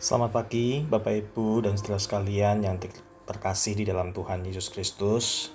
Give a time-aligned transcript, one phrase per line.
[0.00, 2.80] Selamat pagi, Bapak Ibu dan saudara sekalian yang
[3.28, 5.52] terkasih di dalam Tuhan Yesus Kristus.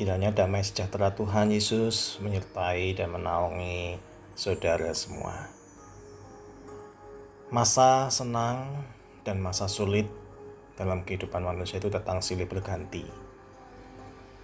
[0.00, 4.00] Kiranya damai sejahtera Tuhan Yesus menyertai dan menaungi
[4.32, 5.44] saudara semua.
[7.52, 8.88] Masa senang
[9.28, 10.08] dan masa sulit
[10.80, 13.04] dalam kehidupan manusia itu datang silih berganti.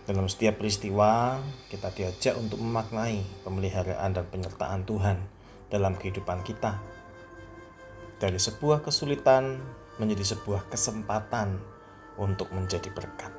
[0.05, 1.41] Dalam setiap peristiwa,
[1.73, 5.25] kita diajak untuk memaknai pemeliharaan dan penyertaan Tuhan
[5.73, 6.94] dalam kehidupan kita
[8.19, 9.59] dari sebuah kesulitan
[9.99, 11.59] menjadi sebuah kesempatan
[12.19, 13.31] untuk menjadi berkat.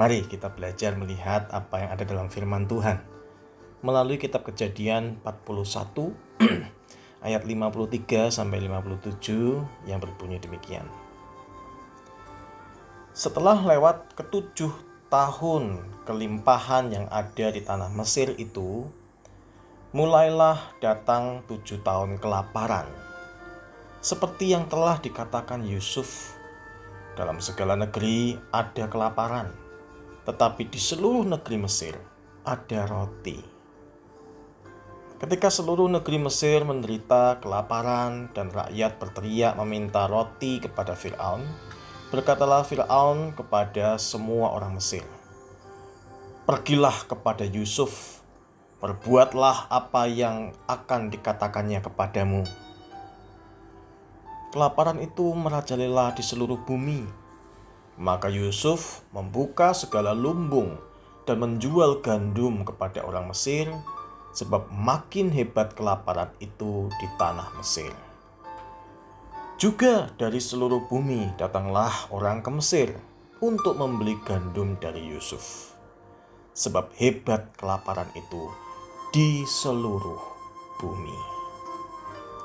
[0.00, 3.02] Mari kita belajar melihat apa yang ada dalam firman Tuhan
[3.80, 6.12] melalui kitab Kejadian 41
[7.26, 10.84] ayat 53 sampai 57 yang berbunyi demikian.
[13.12, 14.72] Setelah lewat ketujuh
[15.12, 18.86] tahun kelimpahan yang ada di tanah Mesir itu,
[19.90, 22.86] mulailah datang tujuh tahun kelaparan.
[23.98, 26.38] Seperti yang telah dikatakan Yusuf,
[27.18, 29.50] dalam segala negeri ada kelaparan,
[30.22, 31.98] tetapi di seluruh negeri Mesir
[32.46, 33.42] ada roti.
[35.18, 41.42] Ketika seluruh negeri Mesir menderita kelaparan dan rakyat berteriak meminta roti kepada Firaun,
[42.14, 45.04] berkatalah Firaun kepada semua orang Mesir,
[46.46, 48.19] "Pergilah kepada Yusuf
[48.80, 52.48] Perbuatlah apa yang akan dikatakannya kepadamu.
[54.56, 57.04] Kelaparan itu merajalela di seluruh bumi.
[58.00, 60.80] Maka Yusuf membuka segala lumbung
[61.28, 63.68] dan menjual gandum kepada orang Mesir,
[64.32, 67.92] sebab makin hebat kelaparan itu di tanah Mesir.
[69.60, 72.96] Juga dari seluruh bumi datanglah orang ke Mesir
[73.44, 75.76] untuk membeli gandum dari Yusuf,
[76.56, 78.69] sebab hebat kelaparan itu
[79.10, 80.22] di seluruh
[80.78, 81.18] bumi.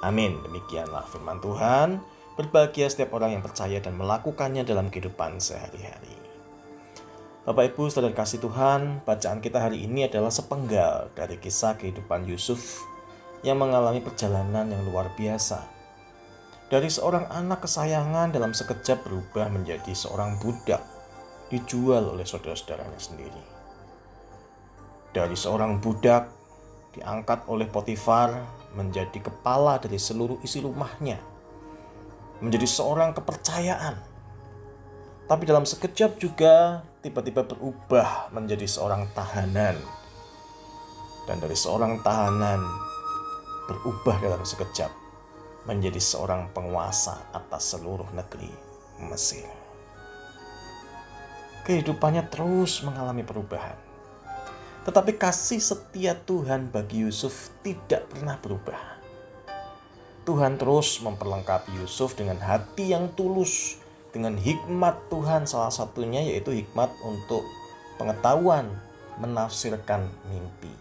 [0.02, 0.42] Amin.
[0.42, 2.02] Demikianlah firman Tuhan.
[2.36, 6.12] Berbahagia setiap orang yang percaya dan melakukannya dalam kehidupan sehari-hari.
[7.46, 12.82] Bapak Ibu saudara kasih Tuhan, bacaan kita hari ini adalah sepenggal dari kisah kehidupan Yusuf
[13.46, 15.64] yang mengalami perjalanan yang luar biasa.
[16.68, 20.82] Dari seorang anak kesayangan dalam sekejap berubah menjadi seorang budak
[21.54, 23.44] dijual oleh saudara-saudaranya sendiri.
[25.14, 26.35] Dari seorang budak
[26.96, 28.32] diangkat oleh Potifar
[28.72, 31.20] menjadi kepala dari seluruh isi rumahnya,
[32.40, 34.00] menjadi seorang kepercayaan.
[35.26, 39.76] Tapi dalam sekejap juga tiba-tiba berubah menjadi seorang tahanan.
[41.26, 42.62] Dan dari seorang tahanan
[43.66, 44.94] berubah dalam sekejap
[45.66, 48.54] menjadi seorang penguasa atas seluruh negeri
[49.10, 49.50] Mesir.
[51.66, 53.85] Kehidupannya terus mengalami perubahan
[54.86, 59.02] tetapi kasih setia Tuhan bagi Yusuf tidak pernah berubah.
[60.26, 63.82] Tuhan terus memperlengkapi Yusuf dengan hati yang tulus,
[64.14, 67.42] dengan hikmat Tuhan salah satunya yaitu hikmat untuk
[67.98, 68.70] pengetahuan
[69.18, 70.74] menafsirkan mimpi.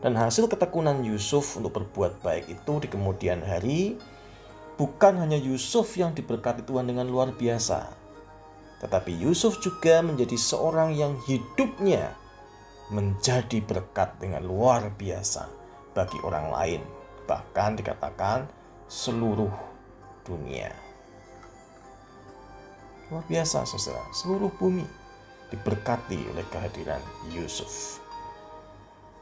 [0.00, 3.96] Dan hasil ketekunan Yusuf untuk berbuat baik itu di kemudian hari
[4.76, 7.88] bukan hanya Yusuf yang diberkati Tuhan dengan luar biasa,
[8.84, 12.12] tetapi Yusuf juga menjadi seorang yang hidupnya
[12.90, 15.50] menjadi berkat dengan luar biasa
[15.90, 16.82] bagi orang lain,
[17.26, 18.46] bahkan dikatakan
[18.86, 19.50] seluruh
[20.22, 20.70] dunia.
[23.10, 24.86] Luar biasa, saudara, seluruh bumi
[25.50, 28.02] diberkati oleh kehadiran Yusuf.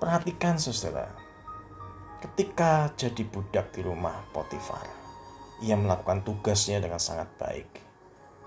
[0.00, 1.08] Perhatikan, saudara,
[2.24, 4.84] ketika jadi budak di rumah Potifar,
[5.60, 7.68] ia melakukan tugasnya dengan sangat baik.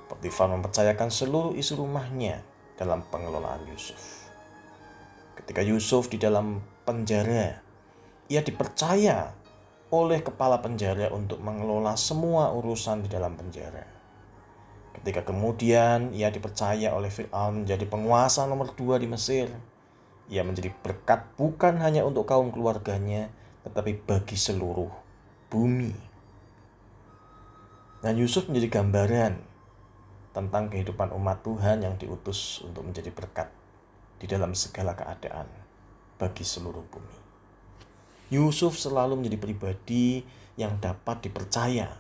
[0.10, 2.42] Potifar mempercayakan seluruh isi rumahnya
[2.78, 4.17] dalam pengelolaan Yusuf.
[5.38, 7.62] Ketika Yusuf di dalam penjara,
[8.26, 9.38] ia dipercaya
[9.94, 13.86] oleh kepala penjara untuk mengelola semua urusan di dalam penjara.
[14.98, 19.48] Ketika kemudian ia dipercaya oleh Fir'aun menjadi penguasa nomor dua di Mesir,
[20.28, 23.30] ia menjadi berkat bukan hanya untuk kaum keluarganya,
[23.62, 24.90] tetapi bagi seluruh
[25.54, 25.94] bumi.
[28.02, 29.38] Dan Yusuf menjadi gambaran
[30.34, 33.57] tentang kehidupan umat Tuhan yang diutus untuk menjadi berkat
[34.18, 35.48] di dalam segala keadaan
[36.18, 37.18] bagi seluruh bumi.
[38.34, 40.26] Yusuf selalu menjadi pribadi
[40.60, 41.96] yang dapat dipercaya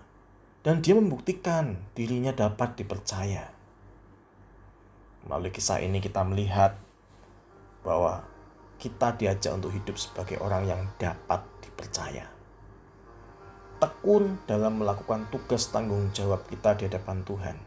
[0.65, 3.47] dan dia membuktikan dirinya dapat dipercaya.
[5.23, 6.75] Melalui kisah ini kita melihat
[7.87, 8.27] bahwa
[8.77, 12.27] kita diajak untuk hidup sebagai orang yang dapat dipercaya.
[13.77, 17.57] Tekun dalam melakukan tugas tanggung jawab kita di hadapan Tuhan.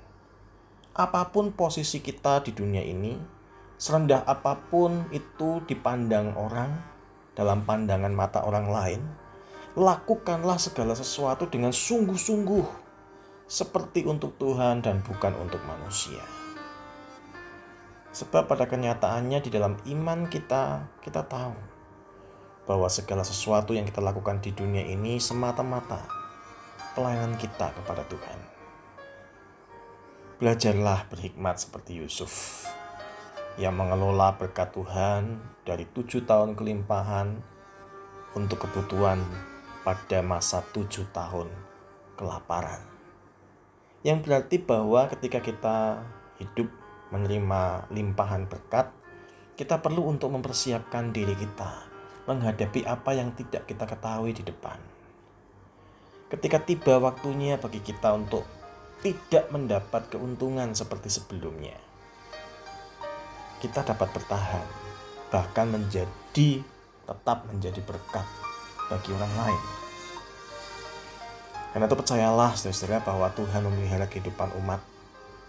[0.93, 3.15] Apa pun posisi kita di dunia ini,
[3.81, 6.69] serendah apa pun itu dipandang orang
[7.33, 9.01] dalam pandangan mata orang lain,
[9.73, 12.69] lakukanlah segala sesuatu dengan sungguh-sungguh,
[13.49, 16.21] seperti untuk Tuhan dan bukan untuk manusia.
[18.13, 21.57] Sebab pada kenyataannya di dalam iman kita, kita tahu
[22.69, 26.05] bahwa segala sesuatu yang kita lakukan di dunia ini semata-mata
[26.93, 28.39] pelayanan kita kepada Tuhan.
[30.37, 32.67] Belajarlah berhikmat seperti Yusuf
[33.59, 37.35] yang mengelola berkat Tuhan dari tujuh tahun kelimpahan
[38.39, 39.19] untuk kebutuhan
[39.83, 41.51] pada masa tujuh tahun
[42.15, 42.85] kelaparan.
[44.07, 45.79] Yang berarti bahwa ketika kita
[46.39, 46.69] hidup
[47.11, 48.93] menerima limpahan berkat,
[49.59, 51.91] kita perlu untuk mempersiapkan diri kita
[52.31, 54.79] menghadapi apa yang tidak kita ketahui di depan.
[56.31, 58.47] Ketika tiba waktunya bagi kita untuk
[59.03, 61.75] tidak mendapat keuntungan seperti sebelumnya,
[63.61, 64.65] kita dapat bertahan,
[65.29, 66.65] bahkan menjadi
[67.07, 68.27] tetap menjadi berkat
[68.89, 69.63] bagi orang lain.
[71.71, 74.83] Karena itu percayalah saudara-saudara bahwa Tuhan memelihara kehidupan umat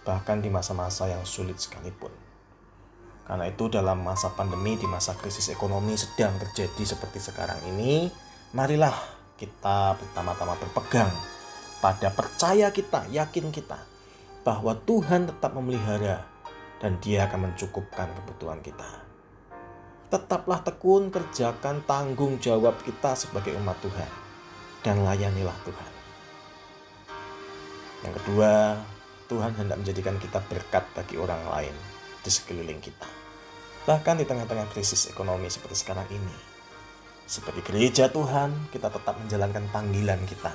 [0.05, 2.13] bahkan di masa-masa yang sulit sekalipun.
[3.25, 8.09] Karena itu dalam masa pandemi, di masa krisis ekonomi sedang terjadi seperti sekarang ini,
[8.53, 8.93] marilah
[9.37, 11.09] kita pertama-tama berpegang
[11.81, 13.81] pada percaya kita, yakin kita,
[14.45, 16.30] bahwa Tuhan tetap memelihara
[16.81, 19.05] dan dia akan mencukupkan kebutuhan kita.
[20.11, 24.11] Tetaplah tekun kerjakan tanggung jawab kita sebagai umat Tuhan
[24.83, 25.91] dan layanilah Tuhan.
[28.01, 28.81] Yang kedua,
[29.29, 31.75] Tuhan hendak menjadikan kita berkat bagi orang lain
[32.19, 33.07] di sekeliling kita.
[33.85, 36.35] Bahkan di tengah-tengah krisis ekonomi seperti sekarang ini.
[37.29, 40.51] Seperti gereja Tuhan, kita tetap menjalankan panggilan kita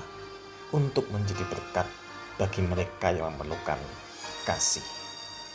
[0.76, 1.88] untuk menjadi berkat
[2.36, 3.80] bagi mereka yang memerlukan
[4.44, 4.84] kasih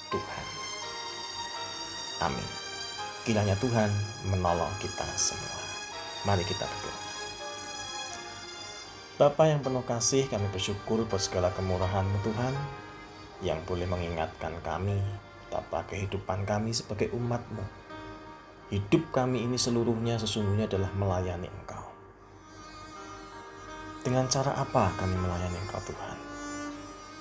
[0.10, 0.61] Tuhan.
[2.22, 2.50] Amin.
[3.26, 3.90] Kiranya Tuhan
[4.30, 5.58] menolong kita semua.
[6.26, 7.02] Mari kita berdoa.
[9.18, 12.54] Bapa yang penuh kasih, kami bersyukur buat segala kemurahan-Mu Tuhan
[13.46, 14.98] yang boleh mengingatkan kami
[15.46, 17.62] betapa kehidupan kami sebagai umatmu.
[18.72, 21.86] Hidup kami ini seluruhnya sesungguhnya adalah melayani Engkau.
[24.02, 26.18] Dengan cara apa kami melayani Engkau Tuhan?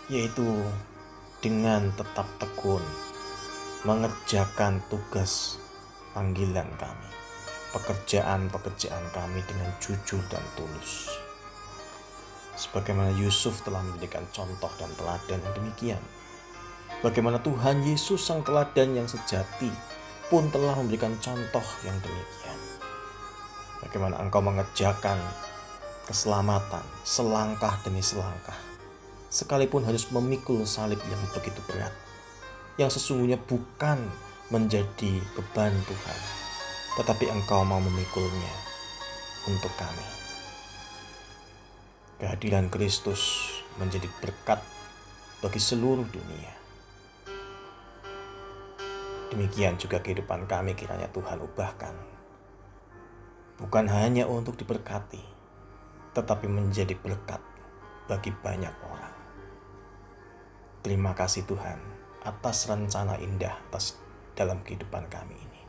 [0.08, 0.48] Yaitu
[1.44, 2.80] dengan tetap tekun
[3.86, 5.56] mengerjakan tugas
[6.12, 7.10] panggilan kami,
[7.72, 11.20] pekerjaan-pekerjaan kami dengan jujur dan tulus
[12.60, 16.02] sebagaimana Yusuf telah memberikan contoh dan teladan yang demikian.
[17.00, 19.72] Bagaimana Tuhan Yesus sang teladan yang sejati
[20.28, 22.58] pun telah memberikan contoh yang demikian.
[23.80, 25.16] Bagaimana engkau mengerjakan
[26.04, 28.56] keselamatan selangkah demi selangkah,
[29.32, 31.94] sekalipun harus memikul salib yang begitu berat,
[32.80, 34.08] yang sesungguhnya bukan
[34.48, 36.18] menjadi beban Tuhan,
[36.96, 38.54] tetapi engkau mau memikulnya
[39.44, 40.08] untuk kami
[42.16, 44.64] kehadiran Kristus menjadi berkat
[45.44, 46.52] bagi seluruh dunia.
[49.28, 51.96] Demikian juga kehidupan kami kiranya Tuhan ubahkan.
[53.60, 55.20] Bukan hanya untuk diberkati,
[56.16, 57.44] tetapi menjadi berkat
[58.08, 59.14] bagi banyak orang.
[60.80, 63.96] Terima kasih Tuhan atas rencana indah atas
[64.36, 65.62] dalam kehidupan kami ini.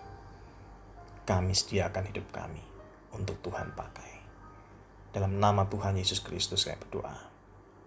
[1.24, 2.64] Kami sediakan hidup kami
[3.16, 4.14] untuk Tuhan pakai.
[5.12, 7.16] Dalam nama Tuhan Yesus Kristus saya berdoa.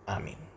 [0.09, 0.54] Amin.